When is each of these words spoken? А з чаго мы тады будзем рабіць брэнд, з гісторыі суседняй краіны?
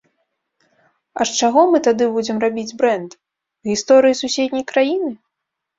А 1.19 1.27
з 1.31 1.35
чаго 1.41 1.61
мы 1.73 1.81
тады 1.89 2.09
будзем 2.15 2.37
рабіць 2.47 2.75
брэнд, 2.81 3.11
з 3.65 3.75
гісторыі 3.75 4.21
суседняй 4.25 4.71
краіны? 4.75 5.11